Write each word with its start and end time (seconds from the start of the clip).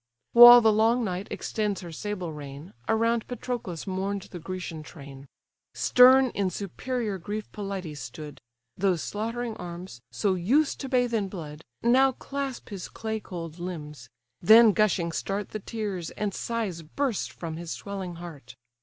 While 0.33 0.61
the 0.61 0.73
long 0.73 1.03
night 1.03 1.27
extends 1.29 1.81
her 1.81 1.91
sable 1.91 2.33
reign, 2.33 2.73
Around 2.87 3.27
Patroclus 3.27 3.85
mourn'd 3.85 4.23
the 4.31 4.39
Grecian 4.39 4.81
train. 4.81 5.27
Stern 5.75 6.31
in 6.31 6.49
superior 6.49 7.19
grief 7.19 7.51
Pelides 7.51 7.99
stood; 7.99 8.41
Those 8.75 9.03
slaughtering 9.03 9.55
arms, 9.57 10.01
so 10.11 10.33
used 10.33 10.79
to 10.79 10.89
bathe 10.89 11.13
in 11.13 11.29
blood, 11.29 11.61
Now 11.83 12.13
clasp 12.13 12.69
his 12.69 12.89
clay 12.89 13.19
cold 13.19 13.59
limbs: 13.59 14.09
then 14.41 14.71
gushing 14.73 15.11
start 15.11 15.49
The 15.49 15.59
tears, 15.59 16.09
and 16.09 16.33
sighs 16.33 16.81
burst 16.81 17.31
from 17.31 17.57
his 17.57 17.69
swelling 17.71 18.15
heart. 18.15 18.55